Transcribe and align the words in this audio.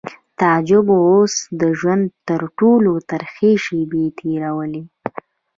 تعجب 0.39 0.85
اوس 1.05 1.33
د 1.61 1.61
ژوند 1.79 2.05
تر 2.27 2.41
ټولو 2.59 2.93
ترخې 3.09 3.51
شېبې 3.65 4.05
تېرولې 4.19 4.81